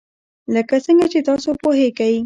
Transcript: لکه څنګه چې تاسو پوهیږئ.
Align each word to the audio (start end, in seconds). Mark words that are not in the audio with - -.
لکه 0.55 0.75
څنګه 0.85 1.05
چې 1.11 1.19
تاسو 1.27 1.49
پوهیږئ. 1.61 2.15